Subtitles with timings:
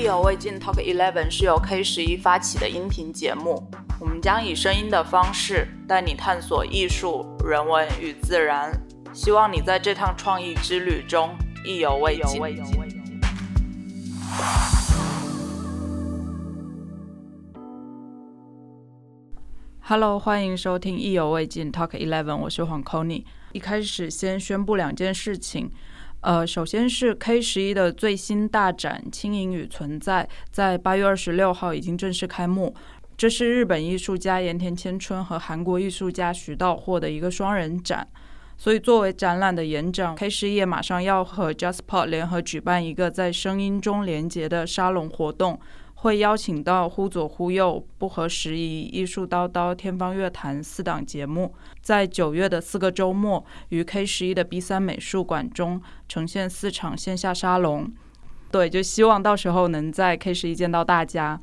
[0.00, 3.62] 意犹未尽 Talk Eleven 是由 K 十一发起的音频节目，
[4.00, 8.72] 我们将以声音的方式带你探索艺术、人文与自然，
[9.12, 11.36] 希望你在这趟创意之旅中
[11.66, 12.40] 意犹未尽。
[19.82, 23.24] Hello，欢迎收听意犹未尽 Talk Eleven，我是黄 Kony。
[23.52, 25.70] 一开始先宣布两件事情。
[26.22, 32.74] 呃，首先是 K 十一的最新大展《轻盈与存在》在八月二十六号已经正式开幕。
[33.16, 38.06] 这是日本艺术家盐田千春和韩国艺术家徐道获的一个双人展。
[38.58, 45.58] 所以作为展览的延展，K 十一马上要和 JASPO 联合举办一个在声音中连接的沙龙活动。
[46.02, 57.92] 会邀请到忽左忽右、不合时宜、艺术叨叨、天方乐坛四档节目，在九月的四个周末，于 K 十一的 B 三美术馆中呈现四场线下沙龙。
[58.50, 61.38] 对，就希望到时候能在 K 十一见到大家。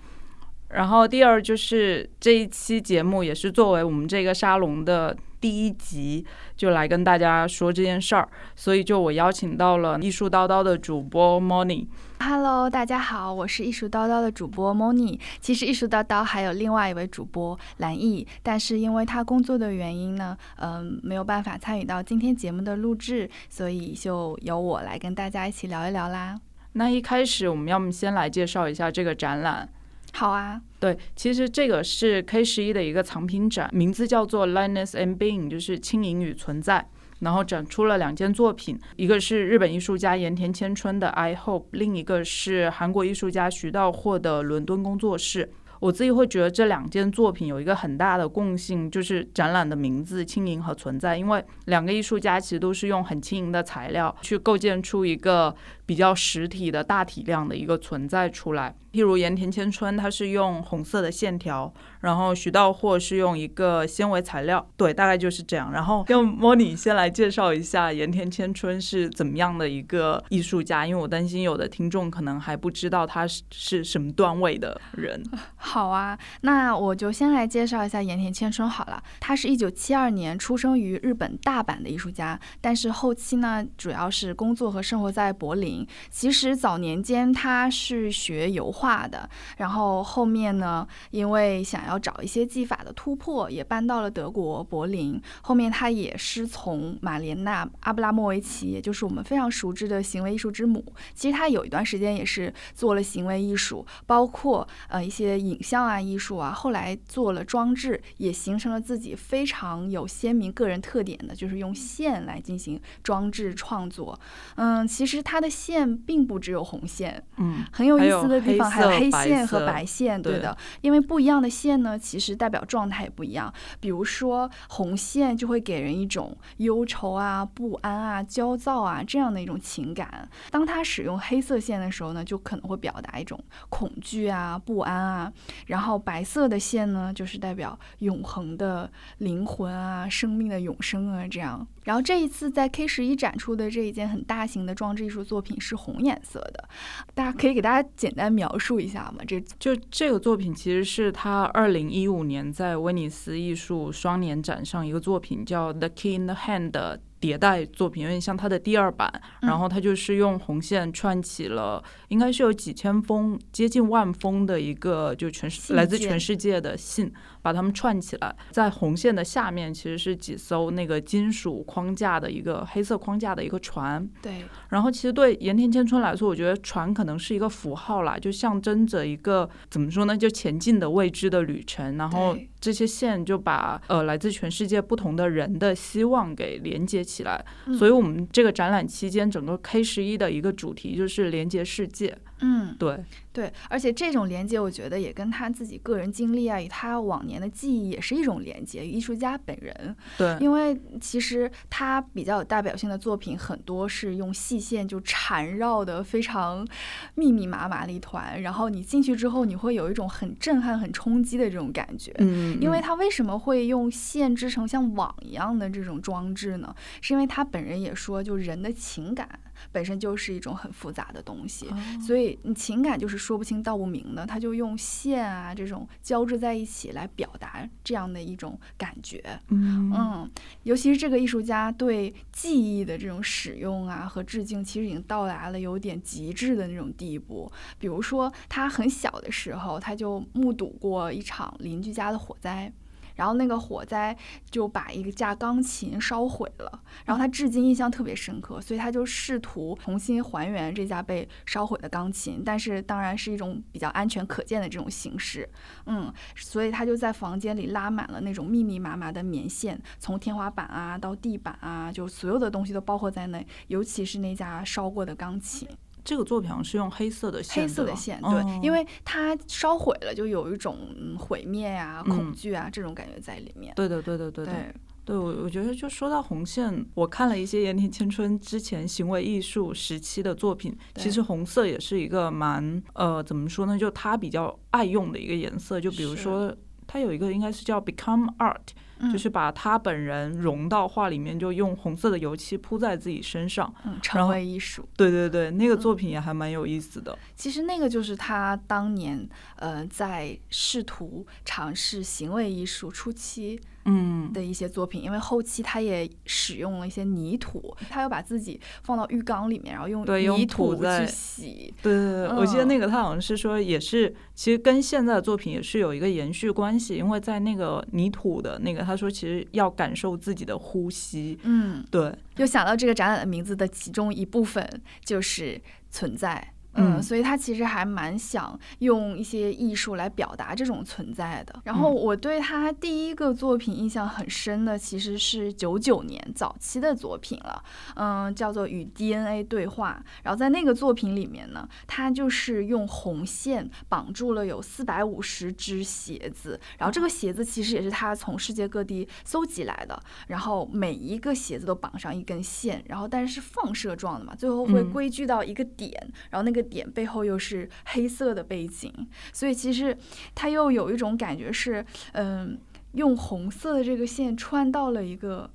[0.70, 5.16] 然后第二就是这一期节目也是作为我们这个沙龙的。
[5.40, 11.88] 第一集就来跟大家说这件事儿，所以就我邀请到了艺术叨叨的主播 Moni。
[12.20, 15.20] Hello，大家好，我是艺术叨叨的主播 Moni。
[15.40, 26.40] 其实艺术叨叨还有另外一位主播蓝艺，但是因为他工作的原因呢，嗯，没有办法参与到今天节目的录制，所以就由我来跟大家一起聊一聊啦。
[26.74, 29.70] 那一开始我们要么先来介绍一下这个展览。
[30.14, 36.90] 好啊，对，其实这个是 K 十一的一个藏品展，名字叫做 Lightness and Being，就是轻盈与存在。
[37.20, 45.52] 然后展出了两件作品，一个是日本艺术家盐田千春的 I Hope，另一个是韩国艺术家徐道霍的伦敦工作室。
[45.80, 55.56] 我自己会觉得这两件作品有一个很大的共性，就是展览的名字“轻盈”和“存在”，因为两个艺术家其实都是用很轻盈的材料去构建出一个。
[55.88, 65.72] 比较实体的大体量的一个存在出来，譬如盐田千春，它是用红色的线条，然后徐道霍是用一个纤维材料，对，大概就是这样。
[65.72, 75.24] 然后用模拟先来介绍一下盐田千春是怎么样的一个艺术家，因为我担心有的听众可能还不知道他是是什么段位的人。
[75.68, 79.04] 好啊，那我就先来介绍一下盐田千春好了。
[79.20, 85.86] 他是一九七二年出生于日本大阪的艺术家，但是后期呢，主要是工作和生活在柏林。
[86.10, 95.22] 其实早年间他是学油画的，然后后面呢，因为想要找一些技法的突破，也搬到了德国柏林。
[95.42, 100.82] 后面他也师从马莲娜·阿布拉莫维奇，也就是我们非常熟知的行为艺术之母。
[101.14, 106.52] 其实他有一段时间也是做了行为艺术，包括呃一些影像啊艺术啊。
[106.52, 114.18] 后来做了装置，也形成了自己非常有鲜明个人特点的，就是用线来进行装置创作。
[114.56, 115.48] 嗯，其实它的。
[115.58, 123.52] 线并不只有红线，嗯，很有意思的地方还有黑线和白线，对的，因为不一样的线呢，其实代表状态也不一样。
[123.80, 135.34] 比如说红线就会给人一种忧愁啊、不安啊、焦躁啊这样的一种情感，当他使用黑色线的时候呢，就可能会表达一种恐惧啊、不安啊。
[135.68, 141.66] 然后白色的线呢，就是代表永恒的灵魂啊、生命的永生啊这样。
[141.84, 146.68] 然后这一次在 K 十一展出的这一件很大型的装置艺术作品是红颜色的，
[147.14, 149.24] 大家可以给大家简单描述一下吗？
[149.26, 156.72] 这就这个作品其实是他二零一五年在威尼斯艺术双年展上一个作品，叫《The Key in the Hand》。
[157.20, 159.12] 迭代作品有点像它的第二版，
[159.42, 167.12] 然后它就是用红线串起了，应该是有几千封、接近万封的一个，就全是来自全世界的信，
[167.42, 174.08] 把它们串起来，在红线的下面其实是几艘那个金属框架的一个黑色框架的一个船。
[174.22, 174.44] 对。
[174.70, 181.98] 然后其实对盐田千春来说，我觉得船可能是一个符号啦，就象征着一个怎么说呢，就前进的未知的旅程。
[181.98, 186.98] 然后这些线就把呃来自全世界不同的人的希望给连接。
[187.08, 187.46] 起来，
[187.78, 192.18] 所以我们这个展览期间，整个 K 十一的一个主题就是连接世界。
[192.42, 193.02] 嗯，对。
[193.38, 198.84] 对，而且这种连接，我觉得也跟他自己个人经历啊，与他往年的记忆也是一种连接。
[198.84, 206.68] 艺术家本人，对，因为其实他比较有代表性的作品，很多是用细线就缠绕的非常
[207.14, 212.12] 密密麻麻的一团，然后你进去之后，你会有一种很震撼、很冲击的这种感觉。
[212.18, 216.76] 嗯，因为他为什么会用线织成像网一样的这种装置呢？
[217.02, 219.30] 是因为他本人也说，就人的情感。
[219.72, 229.22] 本身就是一种很复杂的东西，哦所以你情感就是说不清道不明的，他就用线啊这种交织在一起来表达这样的一种感觉。
[229.50, 230.32] 嗯嗯，
[230.64, 237.52] 尤其是这个艺术家对记忆的这种使用啊和致敬，其实已经到达了有点极致的那种地步。
[237.80, 242.72] 比如说，他很小的时候，他就目睹过一场邻居家的火灾。
[243.18, 244.16] 然后那个火灾
[244.50, 255.50] 就把一架钢琴烧毁了，然后他至今印象特别深刻，所以他就试图重新还原这架被烧毁的钢琴，但是当然是一种比较安全可见的这种形式，
[255.88, 265.68] 嗯，所以他就在房间里拉满了那种密密麻麻的棉线，从天花板啊到地板啊，就所有的东西都包括在内，尤其是那架烧过的钢琴。
[266.08, 273.74] 这个作品好像是用黑色的线，黑色的线，哦对，因为它烧毁了，就有一种嗯毁灭呀、嗯恐惧啊这种感觉在里面。
[273.76, 274.54] 对的，对的，对的。
[274.54, 274.74] 对，
[275.04, 285.82] 对，我我觉得就说到红线，我看了一些岩田千春之前行为艺术时期的作品，其实红色也是一个蛮呃怎么说呢，就他比较爱用的一个颜色。
[285.82, 286.56] 就比如说，
[286.88, 293.74] 他有一个应该是叫 Become Art，、嗯就是把他本人融到画里面，就用红色的油漆铺在自己身上。
[293.86, 294.88] 嗯，成为艺术。
[294.96, 297.18] 对对对，那个嗯作品也还蛮有意思的。
[297.36, 310.06] 其实那个就是他当年呃在试图尝试行为艺术初期嗯，的一些作品，因为后期他也使用了一些泥土，他又把自己放到浴缸里面，然后用
[310.38, 311.74] 泥土去洗。
[311.82, 324.70] 对对对，我记得嗯那个他好像是说，也是其实跟现在的作品也是有一个延续关系，因为在那个泥土的那个，他说其实要感受自己的呼吸，嗯，对，又想到这个展览的名字的其中一部分
[325.06, 326.54] 就是存在。
[326.78, 331.60] 嗯嗯，所以他其实还蛮想用一些艺术来表达这种存在的。
[331.64, 337.64] 然后嗯我对他第一个作品印象很深的，其实是九九年早期的作品了，
[337.96, 340.02] 嗯，叫做《与 DNA 对话》。
[340.24, 355.92] 然后在那个作品里面呢，他就是用红线绑住了有四百五十只鞋子，然后这个鞋子其实也是他从世界各地搜集来的，然后每一个鞋子都绑上一根线，然后但是是放射状的嘛，最后会嗯归聚到一个点，
[356.30, 358.94] 然后那个点背后又是黑色的背景，
[359.34, 359.98] 所以其实
[360.36, 362.58] 它又有一种感觉是，嗯，
[362.92, 365.50] 用红色的这个线串到了一个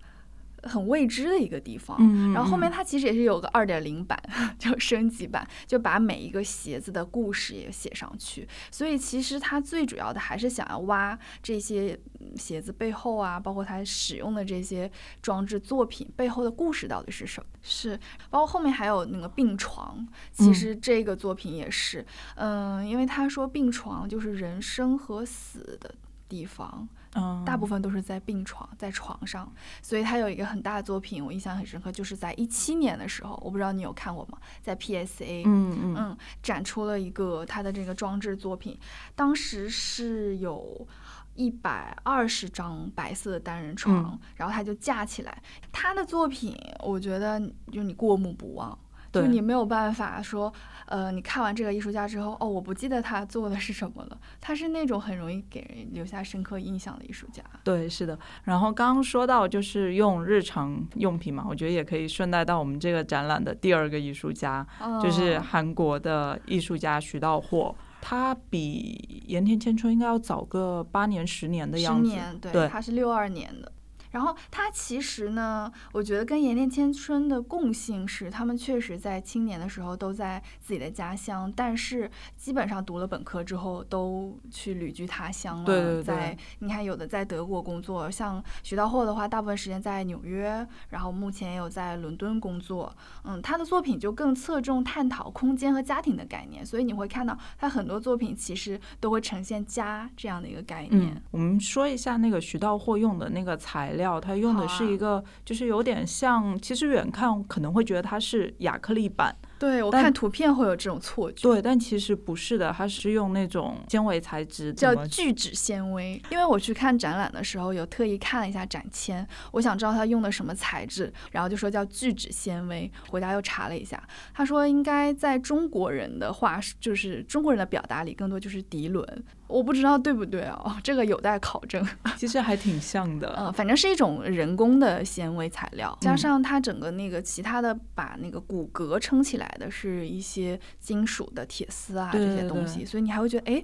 [0.62, 4.17] 很未知的一个地方，嗯然后后面它其实也是有个二点零版，
[4.59, 8.47] 就升级版，就把每一个鞋子的故事也写上去。
[8.70, 17.47] 所以其实它最主要的还是想要挖这些嗯鞋子背后啊，包括它使用的这些装置作品背后的故事到底是什么？
[17.62, 17.99] 是，
[18.31, 22.05] 包括后面还有那个病床，其嗯实这个作品也是，
[22.37, 25.94] 嗯，因为他说病床就是人生和死的
[26.29, 34.38] 地方，嗯，大部分都是在病床，在床上，所以他有一个很大的作品，我印象很深刻，就是在一七年的时候，我不知道你有看过吗？
[34.62, 38.79] 在 PSA，嗯嗯嗯，展出了一个他的这个装置作品，
[39.14, 40.87] 当时是有
[41.35, 45.43] 一百二十张白色的单人床，嗯然后他就架起来。
[45.70, 48.79] 他的作品，我觉得就你过目不忘。
[49.12, 50.50] 就你没有办法说，
[50.87, 54.19] 呃，你看完这个艺术家之后，哦，我不记得他做的是什么了。
[54.40, 57.43] 他是那种很容易给人留下深刻印象的艺术家。
[57.64, 58.19] 对，是的。
[58.44, 64.67] 然后刚刚说到就是用日常用品嘛，我觉得也可以顺带到我们这个展览的第二个艺术家，
[65.02, 67.75] 就是哦韩国的艺术家徐道霍。
[68.05, 72.11] 他比盐田千春应该要早个八年、十年的样子。
[72.11, 73.72] 年，对，对他是六二年的。
[74.12, 85.64] 然后他其实呢，我觉得跟岩田千春的共性是，他们确实在青年的时候都在自己的家乡，但是基本上读了本科之后都去旅居他乡了。
[85.64, 92.95] 对对对在你看，有的在德国工作，像徐道霍的话，大部分时间在纽约，然后目前也有在伦敦工作。
[93.25, 101.14] 嗯，他的作品就更侧重探讨空间和家庭的概念，所以你会看到他很多作品其实都会呈现家这样的一个概念。
[101.14, 116.21] 嗯，我们说一下那个徐道霍用的那个材料，它用的是一个，就是有点像，其实远看可能会觉得它是亚克力板，但对我看图片会有这种错觉，对，但其实不是的，它是用那种纤维材质，叫聚酯纤维。
[116.31, 122.90] 因为我去看展览的时候，有特意看了一下展签，我想知道它用的什么材质，然后就说叫聚酯纤维。
[123.09, 124.02] 回家又查了一下，
[124.35, 129.07] 他说应该在中国人的话，就是中国人的表达里，更多就是涤纶。
[129.47, 131.87] 我不知道对不对哦，这个有待考证。
[132.16, 133.35] 其实还挺像的。
[133.38, 143.62] 嗯，反正是一种人工的纤维材料，加嗯上它整个那个其他的把那个骨骼撑起来来的是一些金属的铁丝啊这些东西，所以你还会觉得哎，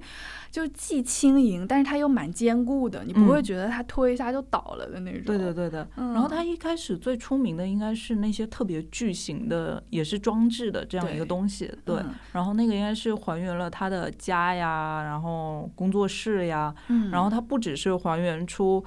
[0.51, 5.23] 就是既轻盈，但是它又蛮坚固的，你不会嗯觉得它推一下就倒了的那种。
[5.25, 5.89] 对对，对的。
[5.97, 11.73] 嗯然后它一开始最出名的应该是那些特别巨型的，也是装置的这样一个东西。
[11.85, 18.85] 对，嗯然后那个应该是还原了他的家呀，然后工作室呀，嗯，然后它不只是还原出。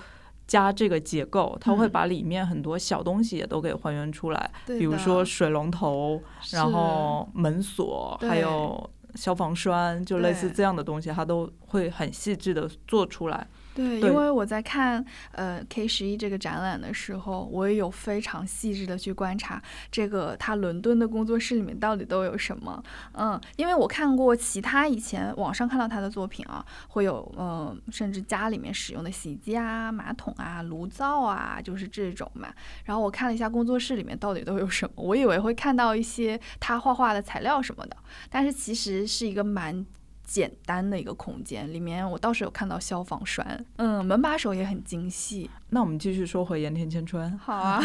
[0.52, 1.92] 家这个结构，它会嗯。
[1.92, 13.48] 把里面很多小东西也都给还原出来，对比如说水龙头，然后门锁，还有消防栓，就类似这样的东西，它都会很细致的做出来。
[13.74, 22.84] 对，因为我在看呃 K 十一这个展览的时候，我也有非常细致的去观察这个他伦敦的工作室里面到底都有什么。
[23.14, 32.54] 嗯，因为我看过其他以前网上看到他的作品啊，会有呃甚至家里面使用的洗衣机啊、马桶啊、炉灶啊，就是这种嘛。
[32.84, 37.96] 然后我看了一下工作室里面到底都有什么，我以为会看到一些他画画的材料什么的，
[38.30, 39.86] 但是其实是一个蛮。
[40.32, 45.50] 简单的一个空间，里面我倒是有看到消防栓，嗯，门把手也很精细。
[45.74, 47.82] 那我们继续说回盐田千春，好啊，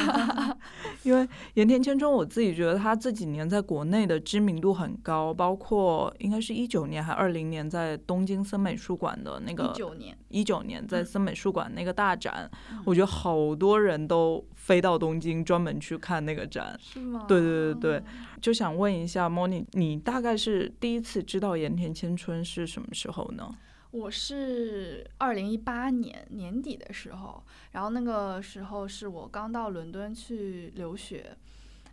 [1.04, 16.76] 因为盐田千春，我自己觉得他这几年在国内的知名度很高，包括应该是一九年还二零年在东京森美术馆的那一个九年，一九年在嗯森美术馆那个大展，嗯我觉得好多人都飞到东京专门去看那个展。
[16.82, 17.24] 是吗？
[17.28, 18.04] 对对对对嗯
[18.40, 23.48] 就想问一下 Moni，你大概是第一次知道盐田千春是什么时候呢？
[23.96, 31.34] 我是二零一八年年底的时候，然后那个时候是我刚到伦敦去留学，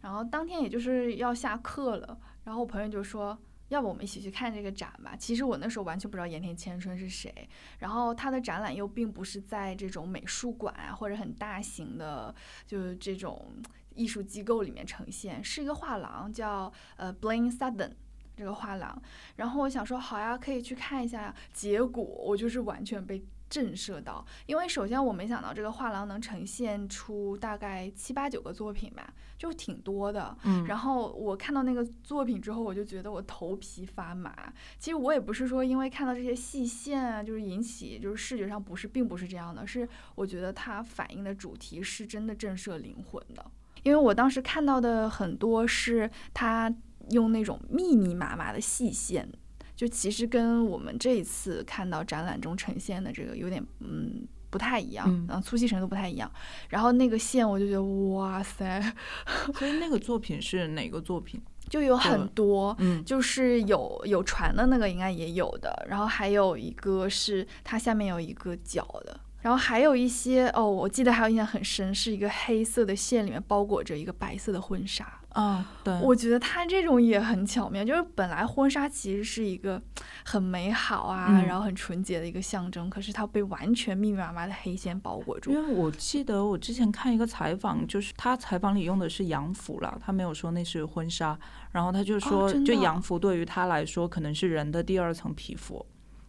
[0.01, 3.37] 然后当天也就是要下课了，然后我朋友就说。
[3.69, 5.15] 要不我们一起去看这个展吧？
[5.17, 7.33] 其实我那时候完全不知道盐田千春是谁，
[7.79, 12.35] 然后他的展览又并不是在这种美术馆啊或者很大型的
[12.67, 13.51] 就是这种
[13.95, 17.93] 艺术机构里面呈现，是一个画廊，叫呃 Blaine Sutton
[18.35, 19.01] 这个画廊。
[19.35, 21.35] 然后我想说好呀，可以去看一下呀。
[21.51, 30.35] 结果我就是完全被震慑到，因为首先我没想到这个画廊能呈现出大概七八九个作品吧，就挺多的。
[30.43, 34.33] 嗯然后我看到那个作品之后，我就觉得我头皮发麻。
[34.79, 43.45] 其实我也不是说因为看到这些细线啊，就是引起就是视觉上不是，并不是这样的，是我觉得它反映的主题是真的震慑灵魂的。
[43.83, 46.73] 因为我当时看到的很多是它
[47.09, 49.27] 用那种密密麻麻的细线，
[49.75, 54.27] 就其实跟我们这一次看到展览中呈现的这个有点嗯。
[54.53, 56.31] 不太一样，嗯啊，粗细程度不太一样。
[56.69, 58.79] 然后那个线，我就觉得哇塞，
[59.57, 61.41] 所以那个作品是哪个作品？
[61.69, 75.05] 就有很多，嗯就是有有船的那个应该也有的，然后还有一个是它下面有一个角的，然后还有一些哦，我记得还有印象很深，是一个黑色的线里面包裹着一个白色的婚纱。
[75.33, 79.81] 啊，对，我觉得它这种也很巧妙，就是本来婚纱其实是一个
[80.23, 85.57] 很美好啊，嗯然后很纯洁的一个象征，可是它被完全密密麻麻的黑线包裹住因。
[85.57, 91.37] 为我记得我之前看一个采访，就是他采访里用的是洋服啦，他没有说那是婚纱，
[91.71, 95.83] 然后他就说，就洋服对于他来说可能是人的第二层皮肤。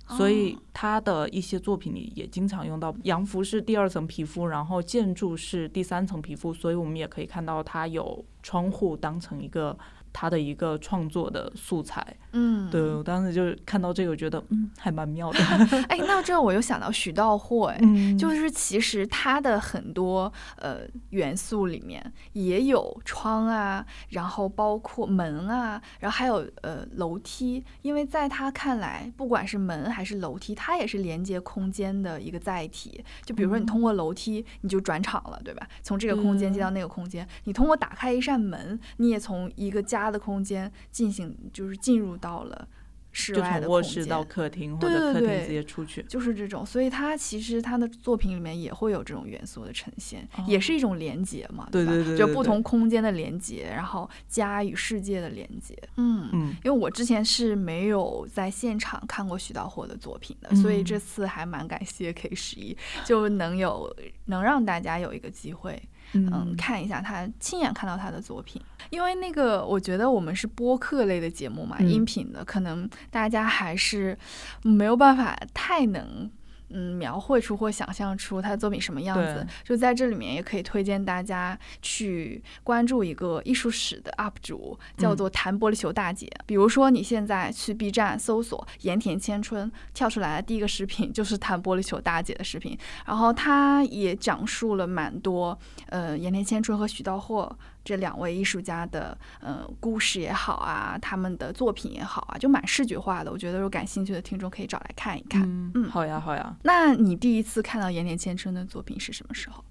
[0.08, 0.58] 所以哦。
[0.72, 9.76] 他的一些作品里也经常用到洋服是第二层皮肤，然后建筑是第三层皮肤，所以我们也可以看到他有窗户当成一个
[10.14, 12.16] 他的一个创作的素材。
[12.32, 15.38] 嗯，对我当时就是看到这个，觉得嗯还蛮妙的。
[15.90, 20.80] 哎，那这我又想到许道霍，哎，嗯就是其实他的很多呃
[21.10, 33.04] 元素里面也有窗啊，然后包括门啊，然后还有呃楼梯，因为在他看来，不管是门还是楼梯，它也是连接空间的一个载体。
[33.24, 35.66] 就比如说你通过楼梯，你就转场了，对吧？
[35.82, 42.68] 从这个空间接到那个空间，你通过打开一扇门，你也从一个家的空间进行，就是进入到了
[43.12, 44.08] 室外的空从卧室间。
[44.08, 46.02] 到客厅，或对者客厅对对直接出去。
[46.08, 51.68] 就是这种，所以他其实他的作品里面也会有这种元素的呈现，也是一种连接嘛，吧？
[51.70, 55.78] 对对对就不同空间的连接，然后家与世界的连接。
[55.96, 63.94] 嗯嗯，因为我之前是没有在现场看过徐道霍的作品的，所以嗯这次还蛮感谢 K 十一，就能有
[64.24, 65.80] 能让大家有一个机会，
[66.14, 68.60] 嗯，看一下他亲眼看到他的作品。
[68.90, 74.16] 因为那个，我觉得我们是播客类的节目嘛，嗯音频的，可能大家还是
[74.62, 76.30] 没有办法太能。
[76.74, 85.16] 嗯，描绘出或想象出他的作品什么样子，就在这里面也可以推荐大家去关注一个艺术史的 UP 主，叫嗯。
[85.16, 86.28] 做弹玻璃球大姐。
[86.44, 92.76] 比如说你现在去 B 站搜索盐田千春，跳出来的第一个视频 就是弹玻璃球大姐的视频，
[93.06, 95.56] 然后她也讲述了蛮多
[95.90, 103.30] 呃盐田千春和许道霍这两位艺术家的呃故事也好啊，他们的作品也好啊，就蛮视觉化的。
[103.30, 105.42] 我觉得有感兴趣的听众可以找来看一看。
[105.74, 106.56] 嗯，好呀，好呀。
[106.62, 109.62] 那你第一次看到岩田千春的作品是什么时候？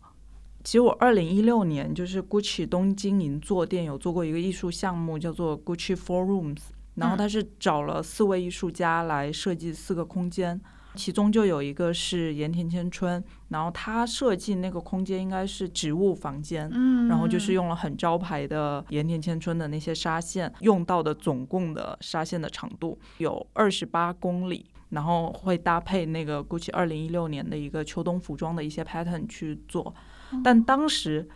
[0.63, 6.59] 其实我二零一六年就是 Gucci 东京银座店有做过一个艺术项目，叫做 Gucci Four Rooms，
[6.95, 10.61] 然后他是找了四位艺术家来设计四个空间。
[10.95, 29.93] 其中就有一个是盐田千春，然后他设计那个空间应该是植物房间，嗯，然后就是用了很招牌的盐田千春的那些纱线，用到的总共的纱线的长度有二十八公里，然后会搭配那个 GUCCI 二零一六年的一个秋冬服装的一些 pattern 去做，
[30.43, 31.27] 但当时。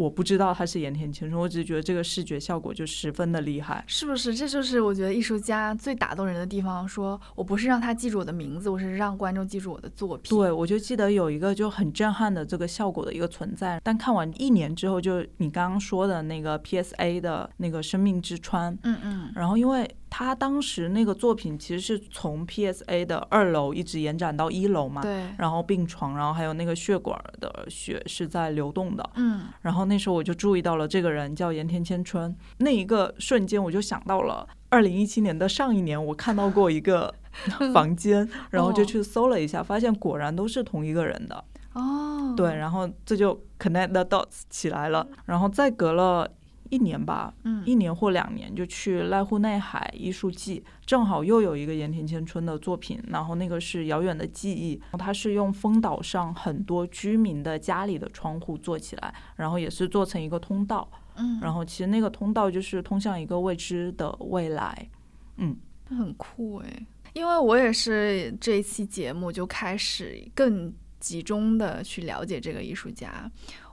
[0.00, 4.34] 我不知道他是盐田千春，我只是觉得这个视觉效果就十分的厉害，是不是？
[4.34, 6.88] 这就是我觉得艺术家最打动人的地方。
[6.88, 10.30] 说我不是让他记住我的名字，我是让观众记住我的作品。
[10.34, 13.78] 对，我就记得有一个就很震撼的这个效果的一个存在。
[13.84, 19.86] 但看完一年之后，就你刚刚说的那个 PSA 的那个生命之川，嗯嗯，然后因为。
[20.10, 37.14] 他当时那个作品其实是从 PSA 的二楼一直延展到一楼嘛，对，然后病床，然后还有那个血管的血是在流动的，嗯，然后那时候我就注意到了这个人叫盐田千春，那一个瞬间我就想到了二零一七年的上一年，我看到过一个
[37.72, 46.28] 房间，然后就去搜了一下，发现果然都是同一个人的，哦，对，然后这就 connect the dots 起来了，然后再隔了。
[46.70, 64.88] 一年吧，嗯，一年或两年就去濑户内海艺术季，正好又有一个盐田千春的作品，然后那个是遥远的记忆，它是用丰岛上很多居民的家里的窗户做起来，然后也是做成一个通道，嗯，然后其实那个通道就是通向一个未知的未来，
[65.36, 65.56] 嗯，
[65.88, 73.28] 很酷诶，因为我也是这一期节目就开始更集中的去了解这个艺术家。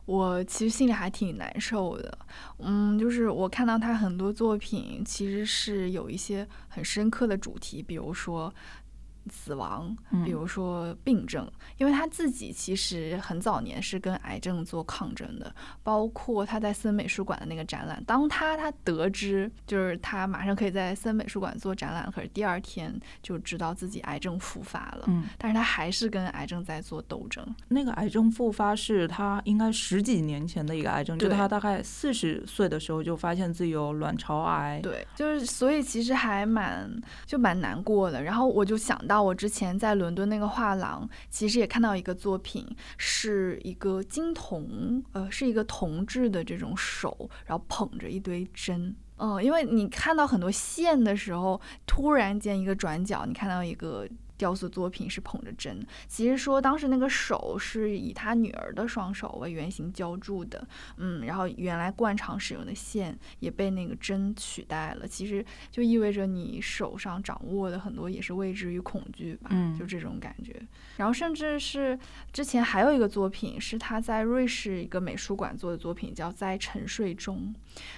[0.07, 2.17] 我其实心里还挺难受的，
[2.57, 8.51] 嗯，就是我看到他很多作品，其实是有一些很深刻的主题，比如说。
[9.29, 15.53] 死亡，比如说病症，因为他自己其实很早年是跟癌症做抗争的，
[15.84, 27.46] 包括他在森美术馆的那个展览，当他他得知就是他马上可以在森美术馆做展览，可是第二天就知道自己癌症复发了，嗯，但是他还是跟癌症在做斗争。
[27.67, 36.89] 那个癌症复发是他应该十几年前的一个癌症，就他大概四十岁的时候就发现自己有卵巢癌，对，就是所以其实还蛮
[37.25, 38.23] 就蛮难过的。
[38.23, 39.16] 然后我就想到。
[39.21, 54.08] 我之前在伦敦那个画廊，其实也看到一个作品，是一个金铜，呃，是一个铜制的这种手，然后捧着一堆针，嗯，因为你看到很多线的时候，突然间一个转角，你看到一个。
[54.38, 60.65] 雕塑作品是捧着针，其实说当时那个手是以他女儿的双手为原型浇铸的，
[60.97, 70.56] 嗯，然后原来惯常使用的线也被那个针取代了，其实就意味着你手上掌握的很多也是未知与恐惧吧，嗯，就这种感觉。
[70.97, 71.97] 然后甚至是
[72.32, 77.54] 之前还有一个作品是他在瑞士一个美术馆做的作品，叫在沉睡中，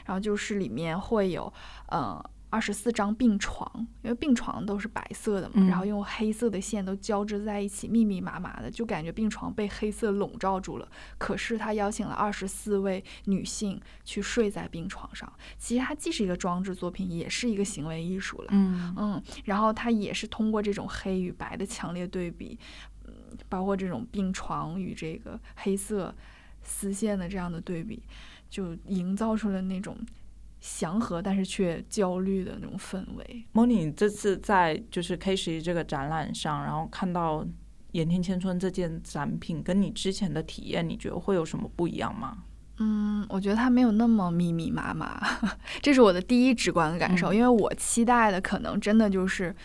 [0.06, 1.52] 然后就是里面会有，
[1.90, 2.24] 呃。
[2.50, 10.90] 二十四张病床，因为病床都是白色的嘛，然后用黑色的线都交织在一起，密密麻麻的，就感觉病床被黑色笼罩住了。
[11.18, 18.48] 可是他邀请了二十四位女性去睡在病床上，其实它既是一个装置作品，也是一个行为艺术了。
[18.50, 22.58] 嗯嗯，然后它也是通过这种黑与白的强烈对比，
[23.06, 23.14] 嗯，
[23.48, 26.16] 包括这种病床与这个黑色
[26.64, 28.02] 丝线的这样的对比，
[28.50, 29.96] 就营造出了那种。
[30.60, 33.46] 祥和但是却焦虑的那种氛围。
[33.54, 37.46] Moni 这次在就是 K 十一这个展览上，然后看到
[37.92, 42.40] 盐田千春这件展品，跟你之前的体验，你觉得会有什么不一样吗？
[42.78, 45.22] 嗯，我觉得它没有那么密密麻麻，
[45.82, 49.56] 这是我的第一直观的感受，因为我期待的可能真的就是。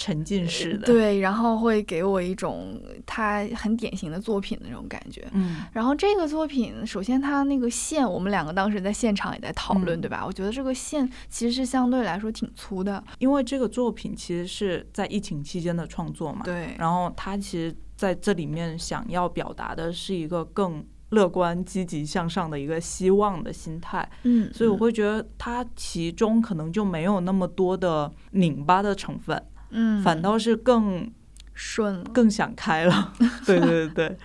[0.00, 5.28] 沉浸式的对，然后会给我一种他很典型的作品的那种感觉。
[5.32, 10.24] 嗯，然后这个作品，首先它那个线，我们两个当时在现场也在讨论，对吧？
[10.26, 16.40] 我觉得这个线其实是相对来说挺粗的，因为这个作品其实是在疫情期间的创作嘛。
[16.44, 16.74] 对。
[16.78, 24.08] 然后他其实在这里面想要表达的是一个更乐观、积极向上的一个希望的心态。
[24.22, 24.50] 嗯。
[24.54, 29.42] 所以我会觉得它其中可能就没有那么多的拧巴的成分。
[29.70, 31.10] 嗯，反倒是更
[31.54, 33.12] 顺，更想开了。
[33.46, 34.18] 对对对对，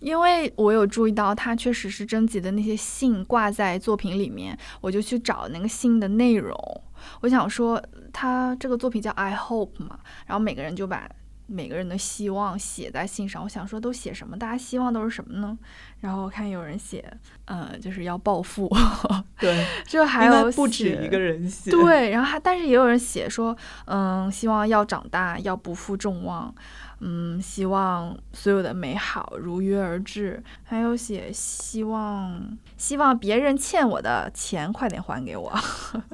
[0.00, 6.56] 因为我有注意到，他确实是征集的那些信挂在作品里面，我就去找那个信的内容。
[7.20, 11.08] 我想说，他这个作品叫《I Hope》嘛，然后每个人就把
[11.52, 13.42] 每个人的希望写在信上。
[13.42, 14.36] 我想说，都写什么？
[14.36, 15.56] 大家希望都是什么呢？
[16.00, 17.04] 然后我看有人写，
[17.44, 18.68] 呃，就是要暴富。
[19.38, 21.70] 对， 这还有不止一个人写。
[21.70, 26.52] 对，然后还但是也有人写说，嗯，希望要长大，要不负众望。
[27.04, 35.52] 嗯，希望所有的美好如约而至，还有写希望希望别人欠我的钱快点还给我。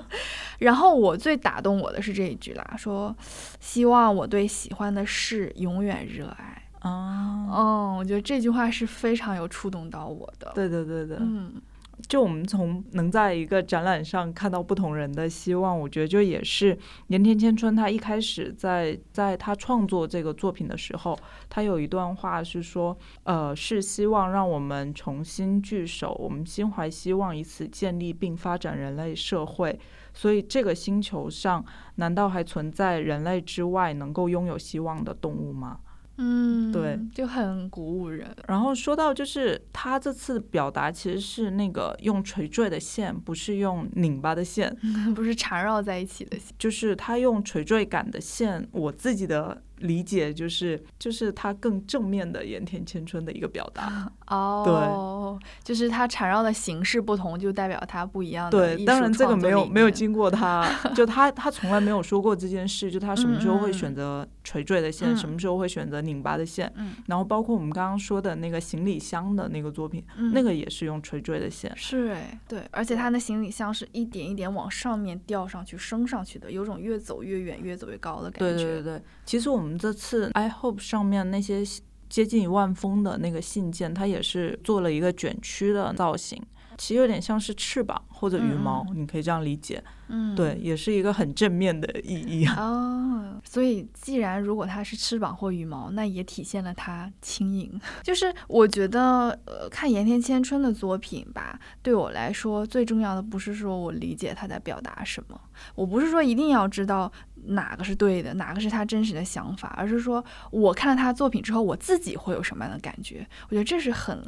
[0.60, 3.14] 然后我最打动我的是这一句啦，说
[3.60, 6.62] 希望我对喜欢的事永远热爱。
[6.80, 10.50] 啊，嗯，我觉得这句话是非常有触动到我的。
[10.54, 11.60] 对对对对，嗯。
[12.06, 29.78] 就我们从能在一个展览上看到不同人的希望，我觉得就也是盐田千春他一开始在在他创作这个作品的时候，他有一段话是说，呃，是希望让我们重新聚首，我们心怀希望，以此建立并发展人类社会。
[30.14, 31.64] 所以这个星球上
[31.96, 35.78] 难道还存在人类之外能够拥有希望的动物吗？
[36.18, 38.28] 嗯，对，就很鼓舞人。
[38.46, 44.76] 然后说到，就是他这次表达其实是那个用垂坠的线，不是用拧巴的线，
[45.14, 48.68] 不是缠绕在一起的线，就是他用垂坠感的线。
[48.72, 49.62] 我自己的。
[49.80, 58.76] 理解就是，就是他更正面的盐田千春的一个表达 哦，对，就是它缠绕的形式不同，就代表它不一样的。
[58.76, 66.70] 对，当然这个没有没有经过他， 就他他从来没有说过这件事，就他什么时候会选择垂坠的线，什么时候会选择拧巴的线。
[66.76, 71.72] 嗯，然后包括我们刚刚说的那个行李箱的那个作品，那个也是用垂坠的线。
[71.74, 78.64] 是哎，对，而且他的行李箱是一点一点往上面吊上去升上去的，有种越走越远、越走越高的感觉。
[78.64, 79.67] 对对对，其实我们。
[79.68, 81.62] 我们这次 I hope 上面那些
[82.08, 86.42] 接近一万封的那个信件，它也是做了一个卷曲的造型，
[86.78, 89.84] 其实有点像是翅膀或者羽毛，你可以这样理解。
[90.10, 93.38] 嗯，对，也是一个很正面的意义 哦。
[93.44, 97.78] 所以，既然如果它是翅膀或羽毛，那也体现了它轻盈。
[98.02, 105.38] 就是我觉得，呃，看盐田千春的作品吧，对我来说最重要的不是说我理解他在表达什么，
[105.74, 107.12] 我不是说一定要知道。
[107.46, 113.26] 哪个是对的，哪个是他真实的想法，而是说我看了他的作品之后，我自己会有什么样的感觉？
[113.48, 114.22] 我觉得这是很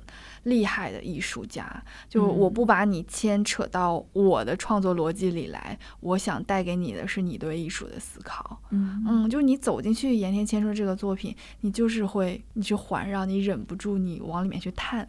[0.45, 8.61] 厉害的艺术家，就我不把你牵扯到我的创作逻辑里来，我想带给你的是你对艺术的思考。
[8.71, 15.09] 嗯嗯，就是你走进去盐田千春这个作品，你就是会你去环绕，你忍不住你往里面去探。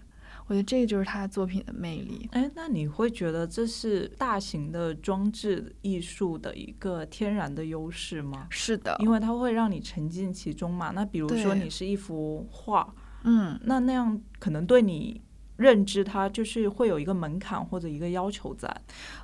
[0.51, 2.27] 我觉得这个就是他作品的魅力。
[2.33, 8.47] 哎，那你会觉得这是大型的装置艺术的一个天然的优势吗？
[8.49, 10.91] 是的，因为它会让你沉浸其中嘛。
[10.93, 15.21] 那比如说你是一幅画，嗯，那那样可能对你
[15.55, 18.69] 认知它就是会有一个门槛或者一个要求在。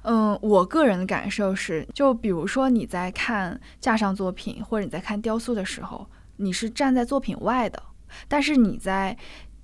[0.04, 7.84] 嗯，我个人的感受是，就比如说你在看架上作品或者你在看雕塑的时候，你是站在作品外的，
[8.30, 9.18] 但是你在。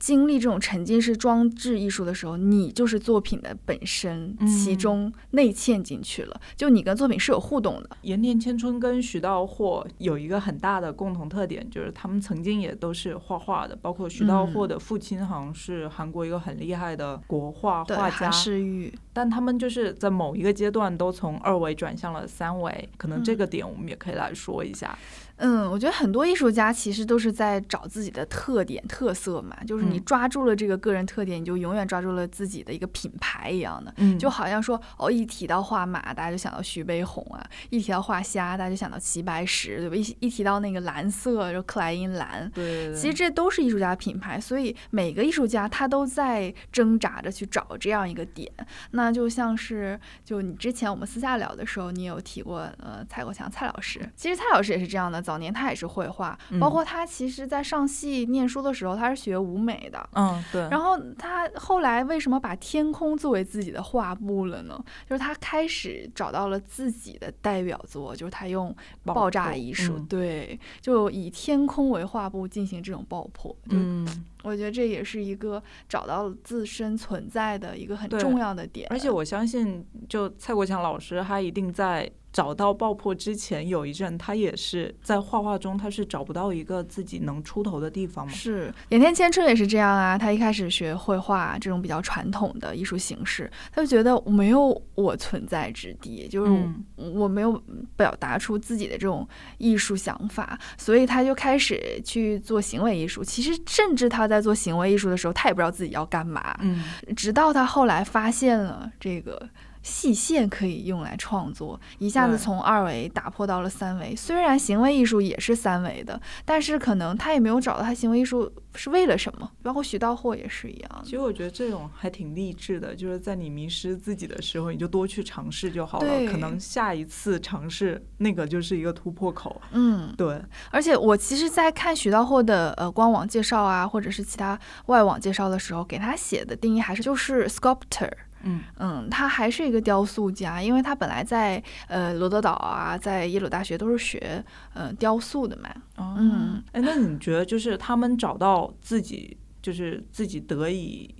[0.04, 6.42] 经历这种沉浸式装置艺术的时候，你就是作品的本身，其中内嵌进去了。
[6.58, 7.90] 就你跟作品是有互动的。
[8.02, 13.74] 盐田千春跟徐道货有一个很大的共同特点，就是他们曾经也都是画画的。
[13.78, 18.94] 包括徐道货的父亲好像是韩国一个很厉害的国画画家，世玉。
[19.14, 24.98] 但他们就是在某一个阶段都从二维转向了三维，可能这个点我们也可以来说一下。
[25.33, 25.33] 嗯，
[25.70, 29.58] 我觉得很多艺术家其实都是在找自己的特点、特色嘛。
[29.66, 33.94] 就是你抓住了这个个人特点，你就永远抓住了自己的一个品牌一样的。
[33.98, 39.96] 嗯，就好像说，哦，一提到画马，大家就想到徐悲鸿啊；一提到画虾，大家就想到齐白石，对吧？
[39.96, 42.50] 一一提到那个蓝色，就克莱因蓝。
[42.54, 44.40] 对，其实这都是艺术家品牌。
[44.40, 48.50] 所以每个艺术家他都在挣扎着去找这样一个点。
[48.92, 54.00] 那就像是，就你之前我们私下聊的时候，你有提过，呃，蔡国强蔡老师。
[54.16, 55.24] 其实蔡老师也是这样的。
[55.24, 60.10] 早年他也是绘画，包括他其实，在上戏念书的时候，他是学舞美的。
[60.14, 60.62] 嗯，对。
[60.70, 64.80] 然后他后来为什么把天空作为自己的画布了呢？
[65.10, 73.56] 就是他开始找到了自己的代表作，就是他用爆炸艺术，对，就以天空为画布进行这种爆破。
[73.70, 74.08] 嗯，
[74.44, 78.88] 我觉得这也是一个找到自身存在的一个很重要的点。
[78.92, 82.12] 而且我相信，就蔡国强老师，他一定在。
[82.34, 88.34] 找到爆破之前有一阵，他也是在画画中，他是找不到一个自己能出头的地方嘛。
[88.34, 90.18] 是，盐田千春也是这样啊。
[90.18, 96.52] 他一开始学绘画这种比较传统的艺术形式，他就觉得没有我存在之地，就是
[96.96, 97.54] 我没有
[97.96, 99.28] 表达出自己的这种
[99.60, 103.24] 艺术想法，所以他就开始去做行为艺术。
[103.24, 106.56] 其实，甚至他在做行为艺术的时候，他也不知道自己要干嘛。
[106.62, 106.84] 嗯，
[107.16, 109.50] 直到他后来发现了这个。
[109.84, 114.16] 细线可以用来创作，一下子从二维打破到了三维。
[114.16, 119.52] 虽然行为艺术也是三维的，但是可能他也没有找到他行为艺术是为了什么。
[119.62, 121.12] 包括徐道霍也是一样其。
[121.12, 126.08] 实我觉得这种还挺励志的，就是在你迷失自己的时候，你就多去尝试就好了。
[126.32, 129.62] 可能下一次尝试那个就是一个突破口。
[129.72, 130.42] 嗯，对，
[130.72, 138.10] 而且我其实，在看徐道霍的呃官网介绍啊，或者是其他外网介绍的时候，给他写的定义还是就是 sculptor。
[138.44, 138.62] 嗯。
[138.78, 145.70] 嗯，他还是一个雕塑家，因为他本来在呃罗德岛啊，在耶鲁大学都是学呃雕塑的嘛。
[145.98, 146.16] 哦。
[146.18, 151.14] 嗯，哎，那你觉得就是他们找到自己，就是自己得以，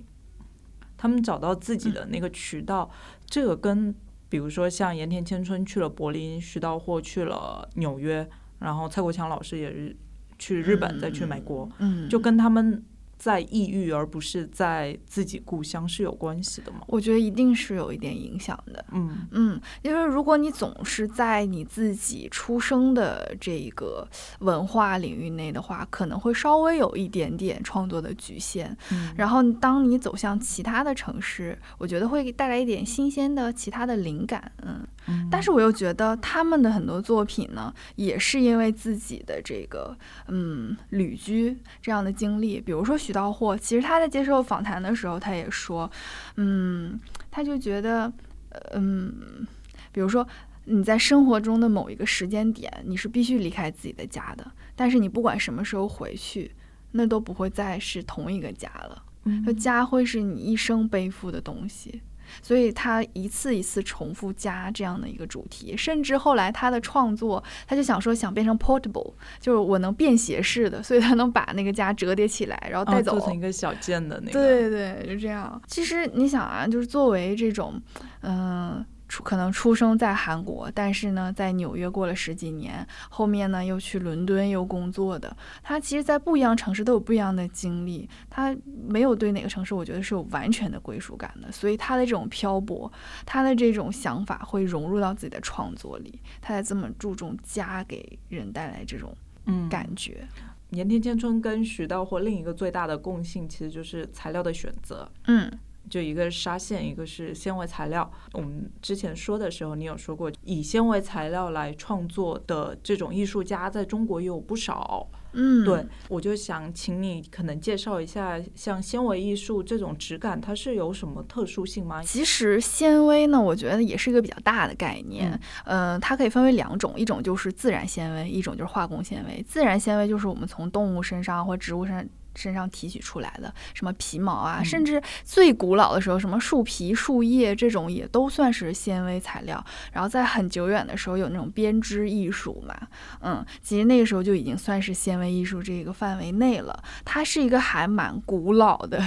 [0.96, 2.90] 他们找到自己的那个渠道，
[3.26, 3.94] 这个跟
[4.28, 9.96] 比如说像盐田千春去了柏林，徐道霍去了纽约，然后蔡国强老师也是
[10.38, 12.84] 去日本，再去美国，嗯，就跟他们
[13.16, 16.78] 在异域而不是在自己故乡是有关系的吗？
[16.86, 18.84] 我觉得一定是有一点影响的。
[18.92, 24.06] 嗯嗯，因为如果你总是在你自己出生的这个
[24.40, 28.76] 文化领域内的话，可能会稍微有一点点创作的局限。
[28.92, 34.52] 嗯，然后当你走向其他的城市，我觉得会带来一点新鲜的其他的灵感。
[34.62, 39.96] 嗯，嗯但是我又觉得他们的很多作品呢，也是因为自己的这个
[40.28, 45.90] 嗯旅居这样的经历，比如说徐道货，其实他在接受访谈的时候，他也说，
[46.36, 46.98] 嗯，
[47.30, 48.12] 他就觉得，
[48.50, 49.46] 呃嗯，
[49.92, 50.26] 比如说。
[50.66, 56.50] 你在生活中的某一个时间点，你是必须离开自己的家的，但是你不管什么时候回去，
[56.92, 59.02] 那都不会再是同一个家了。
[59.44, 62.00] 就嗯家会是你一生背负的东西，
[62.42, 73.12] 所以他一次一次重复加这样的一个主题，甚至后来他的创作，他就想说想变成 portable，就是我能便携式的，所以他能把那个家折叠起来，然后带走。
[73.12, 75.62] 哦做成一个小件的那个，对对，就这样。
[75.68, 77.80] 其实你想啊，就是作为这种，
[78.22, 92.90] 嗯、出可能出生在韩国，但是呢，在纽约过了十几年，后面呢又去伦敦又工作的，他其实，在不一样城市都有不一样的经历，他没有对哪个城市，我觉得是有完全的归属感的，所以他的这种漂泊，
[93.24, 99.14] 他的这种想法会融入到自己的创作里，他才这么注重家给人带来这种
[99.46, 100.26] 嗯，感觉。
[100.70, 105.08] 盐田千春跟徐道或另一个最大的共性，其实就是材料的选择。
[105.26, 105.48] 嗯
[105.88, 108.10] 就一个是纱线，一个是纤维材料。
[108.32, 115.08] 我们之前说的时候，你有说过，以纤维材料来创作的这种艺术家，在中国也有不少。
[115.36, 122.00] 嗯，对，我就想请你可能介绍一下，像纤维艺术这种质感，它是有什么特殊性吗？
[122.04, 125.32] 其实纤维呢，我觉得也是一个比较大的概念。
[125.64, 129.42] 嗯呃，它可以分为两种，一种就是自然纤维，一种就是化工纤维。
[129.42, 139.64] 自然纤维就是我们从动物身上或植物身身上提取出来的，什么皮毛啊，嗯甚至最古老的时候，什么树皮、树叶这种也都算是纤维材料。
[139.92, 142.76] 然后在很久远的时候，有那种编织艺术嘛，
[143.20, 146.82] 嗯，其实那个时候就已经算是纤维艺术这个范围内了。
[147.04, 149.02] 它是一个还蛮古老的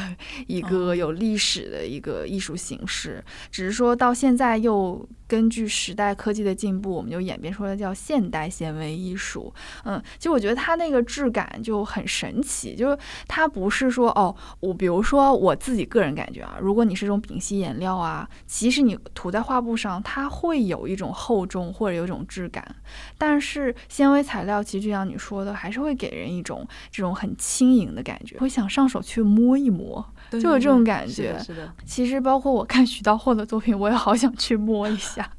[0.48, 9.54] 一个哦有历史的一个艺术形式，只是说到现在又根据时代科技的进步，我们就演变出了叫现代纤维艺术。
[9.84, 22.76] 嗯，其实我觉得它那个质感就很神奇，就是它不是说哦，我比如说我自己个人感觉啊，如果你是这种丙烯颜料啊，其实你涂在画布上，它会有一种厚重或者有一种质感，
[23.18, 30.14] 但是纤维材料其实就像你说的，还是会给人一种这种很轻盈的感觉，会想上手去摸一摸。
[30.30, 35.30] 对就有这种感觉的是的，其实包括我看徐道厚的作品，我也好想去摸一下。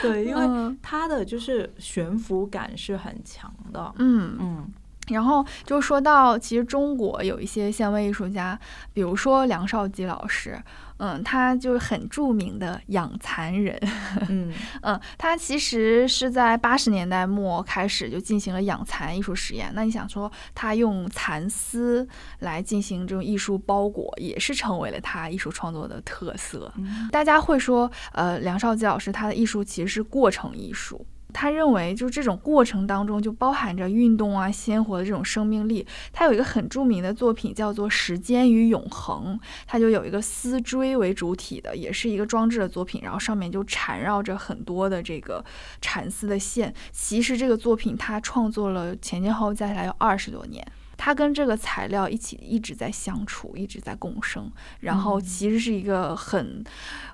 [0.00, 3.92] 对，因为他的就是悬浮感是很强的。
[3.98, 4.68] 嗯，嗯
[5.08, 8.58] 然后就说到，其实中国有一些纤维艺术家，
[8.92, 10.60] 比如说梁少基老师，
[10.98, 13.78] 嗯，他就是很著名的养蚕人，
[14.28, 19.70] 嗯嗯，他其实是在八十年代末开始就进行了养蚕艺术实验。
[19.74, 22.06] 那你想说，他用蚕丝
[22.40, 26.72] 来进行这种艺术包裹，也是成为了他艺术创作的特色。
[26.76, 31.06] 嗯大家会说，呃，梁少基老师他的艺术其实是过程艺术。
[31.38, 35.86] 他认为，就是这种过程当中就包含着运动啊、鲜活的这种生命力。
[36.10, 45.44] 他有一个很著名的作品叫做《时间与永恒》，它就有一个丝锥为主体的，也是一个装置的作品，然后上面就缠绕着很多的这个
[45.82, 46.72] 蚕丝的线。
[46.90, 50.66] 其实这个作品他创作了前前后后加起来有二十多年。
[50.98, 56.64] 他跟这个材料一起一直在相处，一直在共生，然后嗯其实是一个很，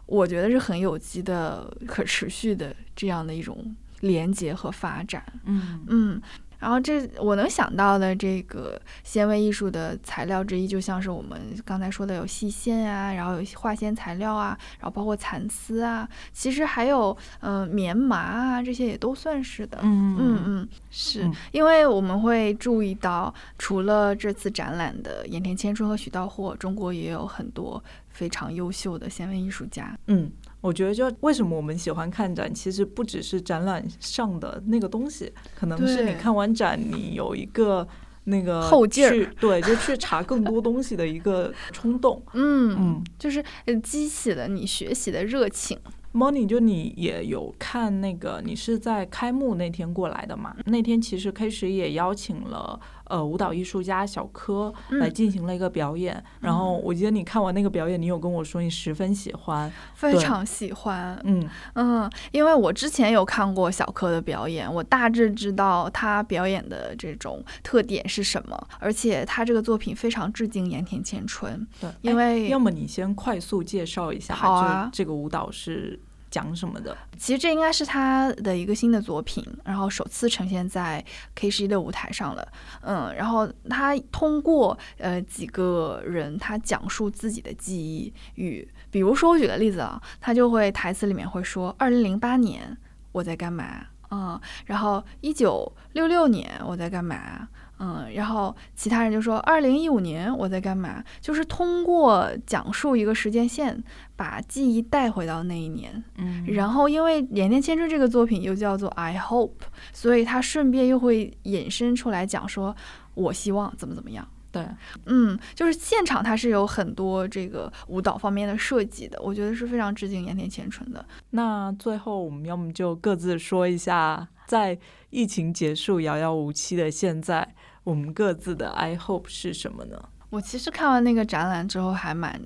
[0.06, 5.24] 我觉得是很有机的、可持续的这样的一种连接和发展。
[5.44, 6.22] 嗯嗯，
[6.60, 19.78] 然后这我能想到的这个纤维艺术的材料之一，就像是我们刚才说的有细线啊，然后有化纤材料啊，然后包括蚕丝啊，其实还有嗯、呃棉麻啊，这些也都算是的。
[19.82, 29.98] 嗯嗯嗯，是、嗯因为我们会注意到，除了这次展览的盐田千春和许道霍，中国也有很多非常优秀的纤维艺术家。
[30.06, 30.30] 嗯，
[30.62, 37.86] 我觉得就为什么我们喜欢看展，其实不只是展览上的那个东西，可能是你看完展，你有一个
[38.24, 42.22] 那个后劲儿去对，就去查更多东西的一个冲动。
[42.32, 45.76] 嗯嗯就是呃激起了你学习的热情。
[46.14, 50.54] Moni，就你也有看那个，你是在开幕那天过来的嘛？
[50.66, 56.22] 那天其实 K 十也邀请了呃舞蹈艺术家小柯来嗯进行了一个表演。
[56.40, 59.70] 然后我记得你看完那个表演，你有跟我说你十分喜欢。
[59.94, 75.98] 非常喜欢，嗯嗯，因为我之前有看过小柯的表演，我大致知道他表演的这种特点是什么，而且他这个作品非常致敬盐田千春，对，哎因为要么你先快速介绍一下，好啊这这个舞蹈是
[76.32, 76.96] 讲什么的？
[77.18, 82.48] 其实这应该是他的一个新的作品，然后首次呈现在 K 十一的舞台上了。
[82.80, 92.76] 嗯，然后他通过呃几个人，他讲述自己的记忆与，比如说我举个例子啊，他就会台词里面会说，二零零八年
[93.12, 93.86] 我在干嘛？
[94.10, 97.46] 嗯，然后一九六六年我在干嘛？
[97.84, 101.02] 嗯，然后其他人就说二零一五年我在干嘛？
[101.20, 103.82] 就是通过讲述一个时间线，
[104.14, 106.02] 把记忆带回到那一年。
[106.16, 112.76] 嗯然后，因为盐田千春这个作品又叫做 I Hope，所以他顺便又会引申出来讲说，
[113.14, 114.24] 我希望怎么怎么样。
[114.52, 114.64] 对，
[115.06, 121.04] 嗯，就是现场它是有很多这个舞蹈方面的设计的，我觉得是非常致敬盐田千春的。
[121.30, 130.08] 那最后我们要么就各自说一下，在疫情结束遥遥无期的现在，我们各自的 I hope 是什么呢？
[130.30, 132.40] 我其实看完那个展览之后还蛮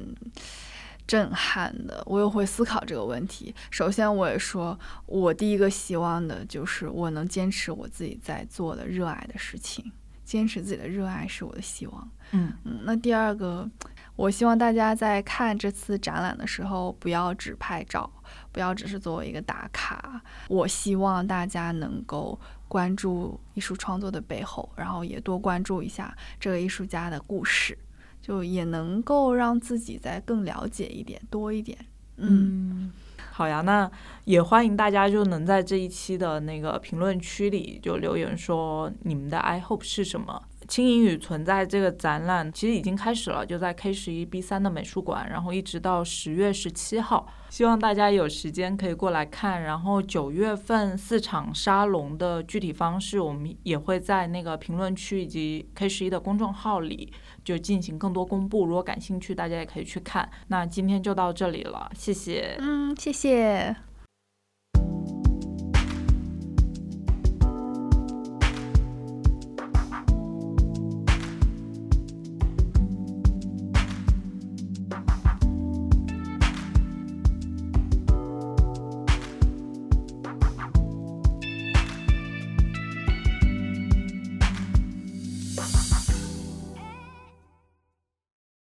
[1.06, 3.54] 震撼的，我又会思考这个问题。
[3.70, 9.92] 首先，我也说，我第一个希望的就是我能坚持我自己在做的热爱的事情，
[10.24, 12.10] 坚持自己的热爱是我的希望。
[12.32, 13.70] 嗯嗯，那第二个，
[14.16, 18.10] 我希望大家在看这次展览的时候，不要只拍照，
[18.50, 20.20] 不要只是作为一个打卡。
[20.48, 22.36] 我希望大家能够
[22.68, 27.76] 关注艺术创作的背后，然后也多关注一下这个艺术家的故事，
[28.20, 31.78] 就也能够让自己再更了解一点，多一点。
[32.16, 32.90] 嗯，
[33.30, 33.90] 好呀，那
[34.24, 40.42] 也欢迎大家就能在这一期的那个评论区里就留言说你们的 I hope 是什么。
[40.66, 49.62] 轻盈与存在这个展览其实已经开始了，就在 K 十一 B 三的美术馆，然后一直到十月十七号，希望大家有时间可以过来看。
[49.62, 57.12] 然后九月份四场沙龙的具体方式，我们也会在那个评论区以及 K 十一的公众号里
[57.44, 58.66] 就进行更多公布。
[58.66, 60.28] 如果感兴趣，大家也可以去看。
[60.48, 62.56] 那今天就到这里了，谢谢。
[62.60, 63.85] 嗯，谢谢。